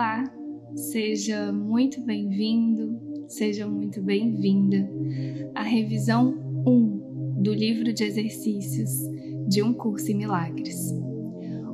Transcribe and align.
Olá, 0.00 0.24
seja 0.74 1.52
muito 1.52 2.00
bem-vindo, 2.00 2.98
seja 3.28 3.68
muito 3.68 4.02
bem-vinda 4.02 4.90
à 5.54 5.62
revisão 5.62 6.38
1 6.66 7.42
do 7.42 7.52
livro 7.52 7.92
de 7.92 8.02
exercícios 8.04 8.90
de 9.46 9.62
um 9.62 9.74
curso 9.74 10.10
em 10.10 10.14
milagres. 10.14 10.90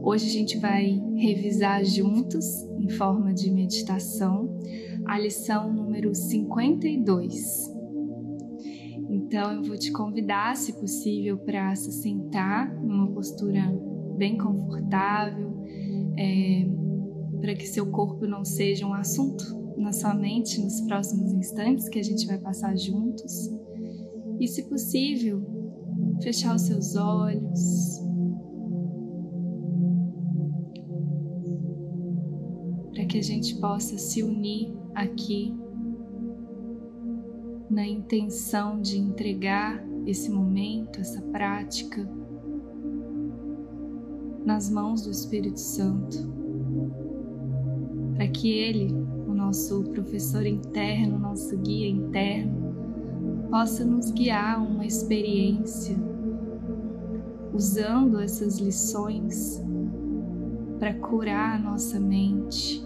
Hoje 0.02 0.26
a 0.26 0.32
gente 0.32 0.58
vai 0.58 1.00
revisar 1.14 1.84
juntos, 1.84 2.44
em 2.80 2.90
forma 2.90 3.32
de 3.32 3.48
meditação, 3.48 4.58
a 5.06 5.20
lição 5.20 5.72
número 5.72 6.12
52. 6.12 7.72
Então 9.08 9.52
eu 9.52 9.62
vou 9.62 9.78
te 9.78 9.92
convidar, 9.92 10.56
se 10.56 10.72
possível, 10.72 11.38
para 11.38 11.76
se 11.76 11.92
sentar 11.92 12.74
numa 12.74 13.06
postura 13.06 13.62
bem 14.18 14.36
confortável. 14.36 15.64
É, 16.18 16.85
para 17.40 17.54
que 17.54 17.66
seu 17.66 17.90
corpo 17.90 18.26
não 18.26 18.44
seja 18.44 18.86
um 18.86 18.94
assunto 18.94 19.44
na 19.76 19.92
sua 19.92 20.14
mente 20.14 20.60
nos 20.60 20.80
próximos 20.82 21.32
instantes 21.32 21.88
que 21.88 21.98
a 21.98 22.02
gente 22.02 22.26
vai 22.26 22.38
passar 22.38 22.76
juntos. 22.76 23.50
E, 24.40 24.46
se 24.46 24.64
possível, 24.64 25.42
fechar 26.22 26.54
os 26.54 26.62
seus 26.62 26.96
olhos. 26.96 28.00
Para 32.92 33.04
que 33.06 33.18
a 33.18 33.22
gente 33.22 33.56
possa 33.56 33.98
se 33.98 34.22
unir 34.22 34.74
aqui 34.94 35.54
na 37.70 37.86
intenção 37.86 38.80
de 38.80 38.98
entregar 38.98 39.84
esse 40.06 40.30
momento, 40.30 41.00
essa 41.00 41.20
prática, 41.20 42.08
nas 44.44 44.70
mãos 44.70 45.02
do 45.02 45.10
Espírito 45.10 45.58
Santo 45.58 46.35
para 48.26 48.32
que 48.32 48.58
Ele, 48.58 48.92
o 49.28 49.32
nosso 49.32 49.84
professor 49.84 50.44
interno, 50.44 51.16
nosso 51.16 51.56
guia 51.58 51.88
interno, 51.88 52.74
possa 53.48 53.84
nos 53.84 54.10
guiar 54.10 54.60
uma 54.60 54.84
experiência 54.84 55.96
usando 57.54 58.18
essas 58.18 58.58
lições 58.58 59.62
para 60.80 60.92
curar 60.94 61.54
a 61.54 61.58
nossa 61.58 62.00
mente, 62.00 62.84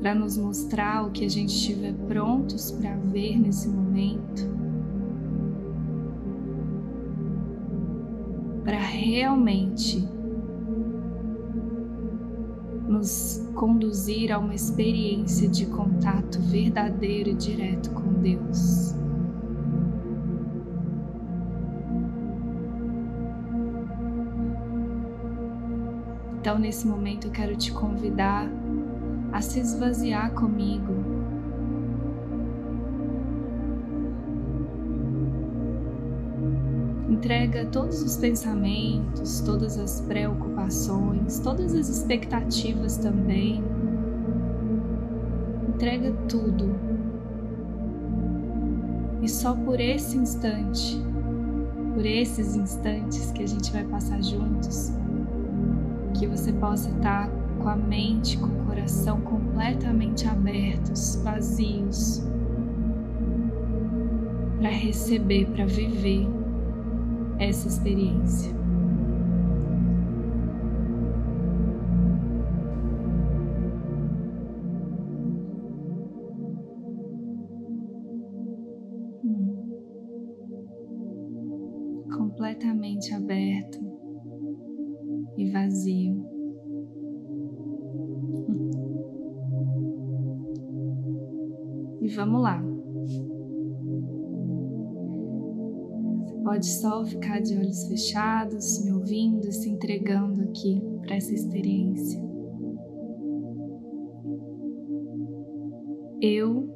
para 0.00 0.16
nos 0.16 0.36
mostrar 0.36 1.06
o 1.06 1.12
que 1.12 1.24
a 1.24 1.30
gente 1.30 1.54
estiver 1.54 1.94
prontos 2.08 2.72
para 2.72 2.96
ver 2.96 3.38
nesse 3.38 3.68
momento, 3.68 4.50
para 8.64 8.78
realmente 8.78 10.13
nos 13.04 13.46
conduzir 13.54 14.32
a 14.32 14.38
uma 14.38 14.54
experiência 14.54 15.46
de 15.46 15.66
contato 15.66 16.40
verdadeiro 16.40 17.28
e 17.28 17.34
direto 17.34 17.90
com 17.90 18.14
Deus. 18.14 18.94
Então, 26.40 26.58
nesse 26.58 26.86
momento, 26.86 27.26
eu 27.26 27.30
quero 27.30 27.54
te 27.56 27.72
convidar 27.72 28.48
a 29.32 29.42
se 29.42 29.60
esvaziar 29.60 30.32
comigo 30.32 31.13
Entrega 37.24 37.64
todos 37.64 38.02
os 38.02 38.18
pensamentos, 38.18 39.40
todas 39.40 39.78
as 39.78 40.02
preocupações, 40.02 41.40
todas 41.40 41.74
as 41.74 41.88
expectativas 41.88 42.98
também. 42.98 43.64
Entrega 45.66 46.12
tudo. 46.28 46.76
E 49.22 49.28
só 49.30 49.54
por 49.54 49.80
esse 49.80 50.18
instante, 50.18 51.02
por 51.94 52.04
esses 52.04 52.56
instantes 52.56 53.32
que 53.32 53.42
a 53.42 53.48
gente 53.48 53.72
vai 53.72 53.84
passar 53.84 54.22
juntos, 54.22 54.92
que 56.12 56.26
você 56.26 56.52
possa 56.52 56.90
estar 56.90 57.30
com 57.58 57.70
a 57.70 57.76
mente, 57.76 58.36
com 58.36 58.48
o 58.48 58.66
coração 58.66 59.22
completamente 59.22 60.28
abertos, 60.28 61.18
vazios, 61.24 62.22
para 64.60 64.68
receber, 64.68 65.46
para 65.46 65.64
viver 65.64 66.43
essa 67.38 67.68
experiência. 67.68 68.52
Hum. 79.24 79.64
Completamente 82.16 83.12
aberto 83.14 83.78
e 85.36 85.50
vazio. 85.50 86.14
Hum. 88.48 88.70
E 92.02 92.08
vamos 92.08 92.42
lá. 92.42 92.73
Pode 96.54 96.66
só 96.66 97.04
ficar 97.04 97.40
de 97.40 97.58
olhos 97.58 97.88
fechados, 97.88 98.84
me 98.84 98.92
ouvindo, 98.92 99.50
se 99.50 99.68
entregando 99.68 100.40
aqui 100.42 100.80
para 101.00 101.16
essa 101.16 101.34
experiência. 101.34 102.22
Eu 106.20 106.72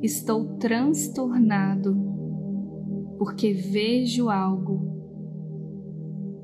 estou 0.00 0.56
transtornado 0.58 1.96
porque 3.18 3.52
vejo 3.52 4.30
algo 4.30 4.80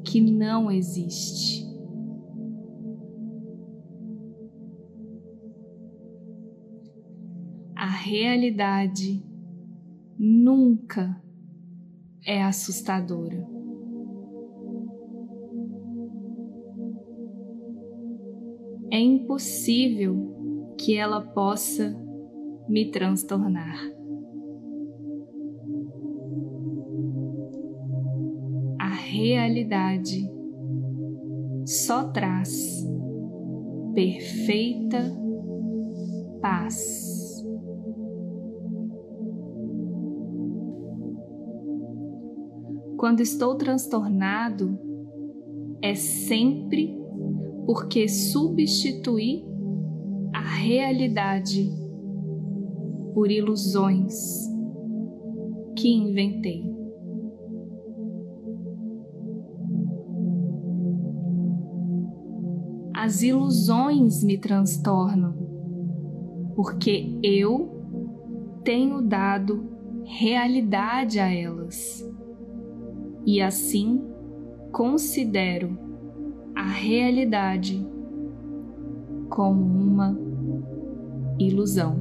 que 0.03 0.21
não 0.21 0.69
existe. 0.69 1.65
A 7.77 7.87
realidade 7.87 9.25
nunca 10.19 11.23
é 12.25 12.43
assustadora. 12.43 13.47
É 18.91 18.99
impossível 18.99 20.75
que 20.79 20.97
ela 20.97 21.21
possa 21.21 21.95
me 22.69 22.91
transtornar. 22.91 23.79
A 28.81 28.89
realidade 28.89 30.31
só 31.67 32.11
traz 32.11 32.87
perfeita 33.95 34.99
paz. 36.41 37.18
Quando 42.99 43.21
estou 43.21 43.55
transtornado, 43.55 44.77
é 45.81 45.95
sempre 45.95 46.99
porque 47.65 48.09
substituí 48.09 49.45
a 50.35 50.41
realidade 50.41 51.71
por 53.15 53.31
ilusões 53.31 54.49
que 55.77 55.89
inventei. 55.89 56.65
As 62.97 63.23
ilusões 63.23 64.25
me 64.25 64.37
transtornam 64.39 65.37
porque 66.57 67.17
eu 67.23 68.61
tenho 68.65 69.01
dado 69.01 69.69
realidade 70.05 71.21
a 71.21 71.33
elas 71.33 72.08
e 73.29 73.43
assim 73.43 74.01
considero 74.73 75.77
a 76.55 76.63
realidade 76.63 77.87
como 79.29 79.61
uma 79.63 80.19
ilusão. 81.39 81.95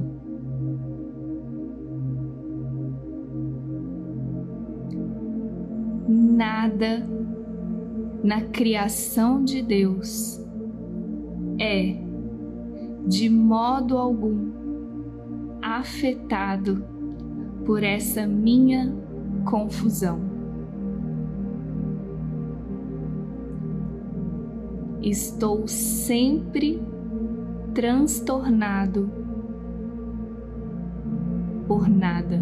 Nada 6.08 7.06
na 8.24 8.40
criação 8.44 9.44
de 9.44 9.60
Deus 9.60 10.42
é, 11.60 11.94
de 13.06 13.28
modo 13.28 13.98
algum, 13.98 14.50
afetado 15.60 16.82
por 17.66 17.82
essa 17.82 18.26
minha 18.26 18.96
confusão. 19.44 20.37
Estou 25.10 25.66
sempre 25.66 26.82
transtornado 27.72 29.10
por 31.66 31.88
nada. 31.88 32.38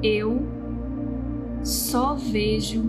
Eu 0.00 0.46
só 1.64 2.14
vejo 2.14 2.84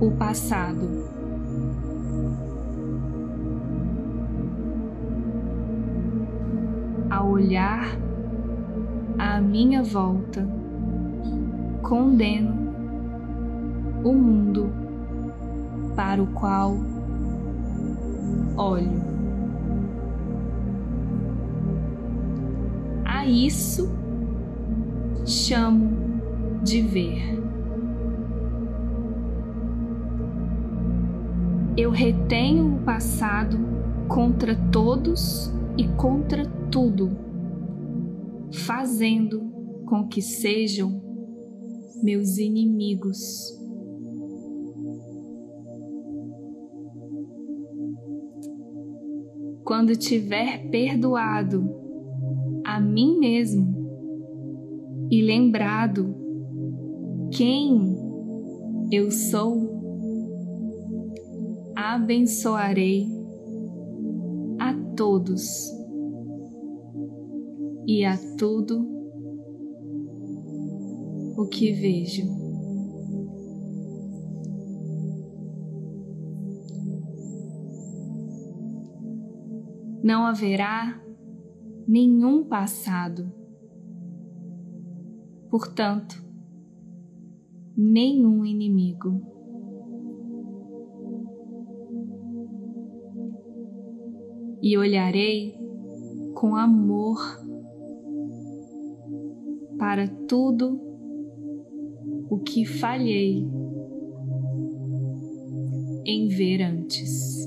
o 0.00 0.12
passado. 0.12 1.13
Minha 9.54 9.84
volta, 9.84 10.44
condeno 11.80 12.74
o 14.02 14.12
mundo 14.12 14.68
para 15.94 16.20
o 16.20 16.26
qual 16.26 16.76
olho. 18.56 19.00
A 23.04 23.28
isso 23.28 23.88
chamo 25.24 26.20
de 26.64 26.82
ver. 26.82 27.40
Eu 31.76 31.92
retenho 31.92 32.74
o 32.74 32.78
passado 32.80 33.56
contra 34.08 34.56
todos 34.72 35.54
e 35.78 35.86
contra 35.86 36.44
tudo, 36.72 37.23
fazendo 38.54 39.40
com 39.86 40.06
que 40.08 40.22
sejam 40.22 41.02
meus 42.02 42.38
inimigos. 42.38 43.20
Quando 49.64 49.96
tiver 49.96 50.68
perdoado 50.70 51.64
a 52.64 52.78
mim 52.80 53.18
mesmo 53.18 53.74
e 55.10 55.22
lembrado 55.22 56.14
quem 57.32 57.96
eu 58.90 59.10
sou, 59.10 59.74
abençoarei 61.74 63.08
a 64.58 64.74
todos 64.94 65.83
e 67.86 68.04
a 68.04 68.16
tudo 68.38 68.86
o 71.36 71.46
que 71.46 71.72
vejo. 71.72 72.44
Não 80.02 80.26
haverá 80.26 81.02
nenhum 81.88 82.44
passado. 82.44 83.32
Portanto, 85.50 86.22
nenhum 87.76 88.44
inimigo. 88.44 89.20
E 94.60 94.76
olharei 94.78 95.54
com 96.34 96.56
amor 96.56 97.43
para 99.94 100.08
tudo 100.08 100.76
o 102.28 102.40
que 102.40 102.64
falhei 102.64 103.46
em 106.04 106.26
ver 106.26 106.62
antes. 106.62 107.44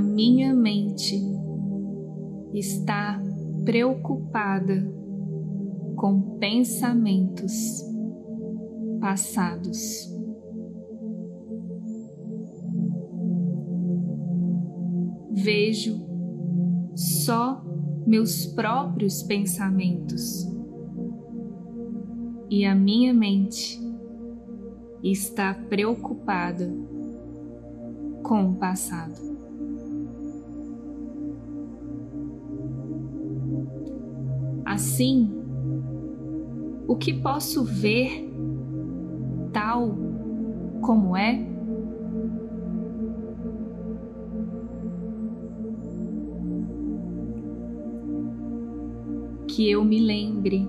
minha 0.00 0.52
mente 0.52 1.18
está 2.52 3.22
preocupada 3.64 4.99
pensamentos 6.40 7.84
passados. 8.98 10.10
Vejo 15.30 16.00
só 16.94 17.62
meus 18.06 18.46
próprios 18.46 19.22
pensamentos 19.22 20.50
e 22.48 22.64
a 22.64 22.74
minha 22.74 23.14
mente 23.14 23.78
está 25.04 25.54
preocupada 25.54 26.68
com 28.22 28.50
o 28.50 28.54
passado. 28.54 29.30
Assim, 34.64 35.39
o 36.90 36.96
que 36.96 37.14
posso 37.14 37.62
ver 37.62 38.28
tal 39.52 39.96
como 40.82 41.16
é? 41.16 41.46
Que 49.46 49.70
eu 49.70 49.84
me 49.84 50.00
lembre 50.00 50.68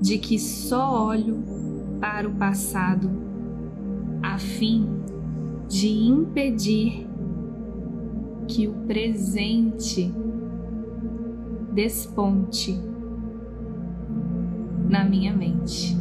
de 0.00 0.18
que 0.18 0.40
só 0.40 1.06
olho 1.06 1.38
para 2.00 2.28
o 2.28 2.32
passado 2.32 3.08
a 4.20 4.38
fim 4.38 4.88
de 5.68 5.88
impedir 5.88 7.06
que 8.48 8.66
o 8.66 8.72
presente 8.88 10.12
desponte 11.72 12.89
na 14.90 15.04
minha 15.04 15.32
mente. 15.32 15.96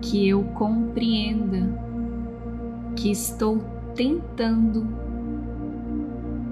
Que 0.00 0.28
eu 0.28 0.42
compreenda 0.54 1.68
que 2.96 3.10
estou 3.10 3.58
tentando 3.94 4.86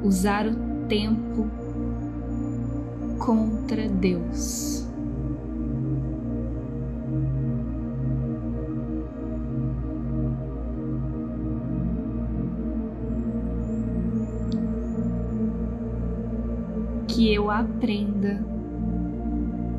usar 0.04 0.47
o 0.47 0.54
tempo 0.87 1.49
contra 3.19 3.88
Deus. 3.88 4.82
Que 17.23 17.33
eu 17.33 17.52
aprenda 17.52 18.45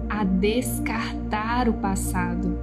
a 0.10 0.24
descartar 0.24 1.68
o 1.68 1.74
passado, 1.74 2.58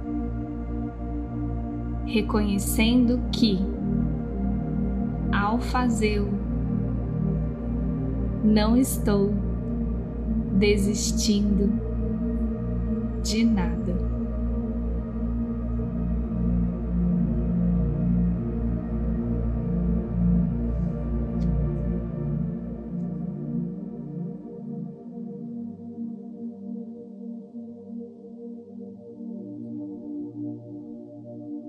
reconhecendo 2.03 3.21
que, 3.31 3.59
ao 5.31 5.59
fazê-lo, 5.59 6.33
não 8.43 8.75
estou 8.75 9.31
desistindo 10.57 11.71
de 13.21 13.45
nada. 13.45 14.00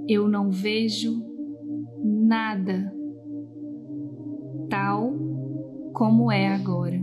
Eu 0.08 0.28
não 0.28 0.50
vejo 0.50 1.24
nada 2.02 2.92
tal 4.68 5.12
como 5.92 6.30
é 6.30 6.48
agora. 6.48 7.00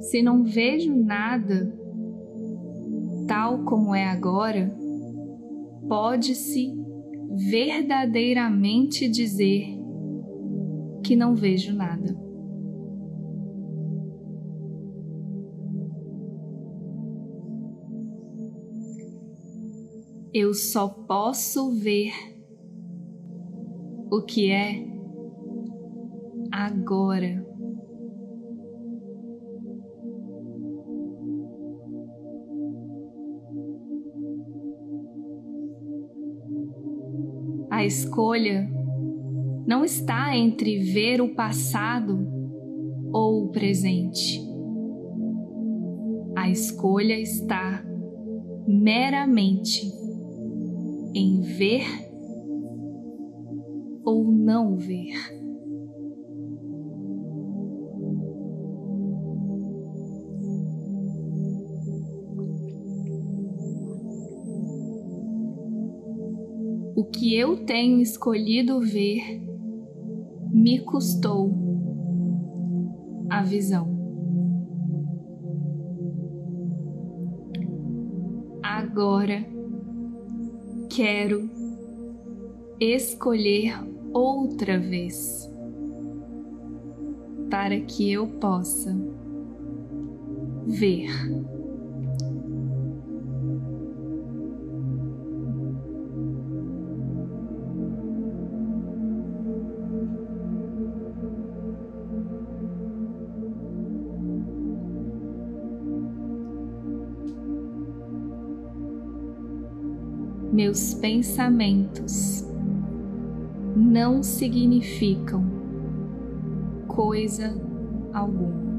Se 0.00 0.22
não 0.22 0.42
vejo 0.42 0.94
nada 0.94 1.72
tal 3.28 3.64
como 3.64 3.94
é 3.94 4.06
agora, 4.06 4.74
pode-se 5.88 6.74
verdadeiramente 7.50 9.08
dizer 9.08 9.66
que 11.04 11.14
não 11.14 11.34
vejo 11.34 11.74
nada. 11.74 12.19
Eu 20.32 20.54
só 20.54 20.86
posso 20.88 21.72
ver 21.72 22.12
o 24.12 24.22
que 24.22 24.48
é 24.52 24.86
agora. 26.52 27.44
A 37.68 37.84
escolha 37.84 38.70
não 39.66 39.84
está 39.84 40.36
entre 40.36 40.78
ver 40.78 41.20
o 41.20 41.34
passado 41.34 42.24
ou 43.12 43.46
o 43.46 43.48
presente. 43.48 44.40
A 46.36 46.48
escolha 46.48 47.18
está 47.18 47.84
meramente 48.68 49.99
em 51.14 51.40
ver 51.40 51.84
ou 54.04 54.24
não 54.24 54.76
ver. 54.76 55.14
O 66.96 67.04
que 67.04 67.34
eu 67.34 67.64
tenho 67.64 68.00
escolhido 68.00 68.80
ver 68.80 69.40
me 70.52 70.80
custou 70.80 71.50
a 73.30 73.42
visão. 73.42 73.99
Quero 81.00 81.48
escolher 82.78 83.72
outra 84.12 84.78
vez 84.78 85.50
para 87.48 87.80
que 87.80 88.12
eu 88.12 88.26
possa 88.26 88.94
ver. 90.66 91.08
Meus 110.70 110.94
pensamentos 110.94 112.46
não 113.74 114.22
significam 114.22 115.44
coisa 116.86 117.52
alguma. 118.14 118.70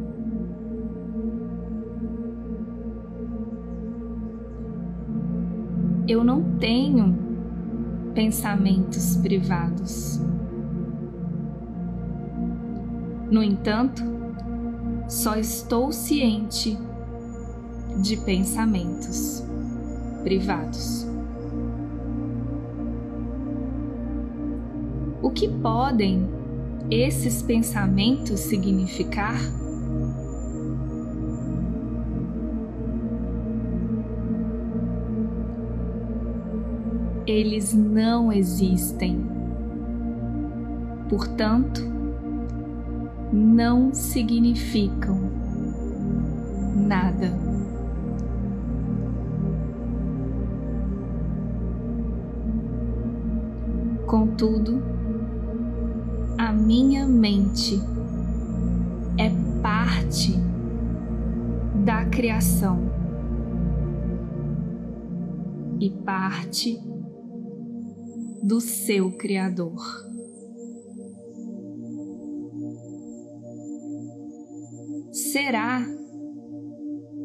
Eu 6.07 6.23
não 6.23 6.57
tenho 6.59 7.13
pensamentos 8.13 9.17
privados. 9.17 10.21
No 13.29 13.43
entanto, 13.43 14.01
só 15.09 15.35
estou 15.35 15.91
ciente 15.91 16.77
de 18.01 18.15
pensamentos 18.15 19.43
privados. 20.23 21.10
O 25.21 25.29
que 25.29 25.47
podem 25.47 26.27
esses 26.89 27.43
pensamentos 27.43 28.39
significar? 28.39 29.39
Eles 37.27 37.71
não 37.71 38.33
existem. 38.33 39.23
Portanto, 41.07 41.81
não 43.31 43.93
significam 43.93 45.19
nada. 46.75 47.31
Contudo, 54.07 54.81
a 56.51 56.53
minha 56.53 57.07
mente 57.07 57.79
é 59.17 59.29
parte 59.61 60.33
da 61.85 62.03
criação 62.07 62.91
e 65.79 65.89
parte 65.89 66.77
do 68.43 68.59
seu 68.59 69.13
Criador. 69.13 69.79
Será 75.13 75.85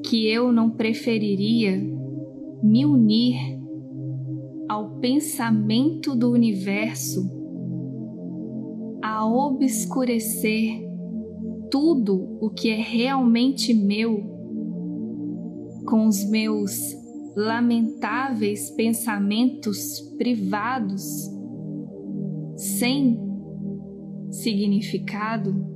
que 0.05 0.29
eu 0.29 0.53
não 0.53 0.71
preferiria 0.71 1.77
me 2.63 2.87
unir 2.87 3.35
ao 4.69 5.01
pensamento 5.01 6.15
do 6.15 6.31
universo 6.31 7.36
a 9.27 9.29
obscurecer 9.29 10.81
tudo 11.69 12.39
o 12.41 12.49
que 12.49 12.71
é 12.71 12.77
realmente 12.77 13.75
meu 13.75 14.23
com 15.85 16.07
os 16.07 16.25
meus 16.31 16.73
lamentáveis 17.35 18.71
pensamentos 18.71 20.01
privados 20.17 21.03
sem 22.57 23.19
significado? 24.31 25.75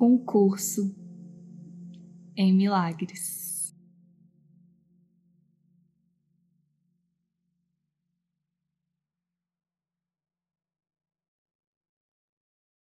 Um 0.00 0.18
curso 0.18 0.97
em 2.38 2.52
milagres. 2.52 3.47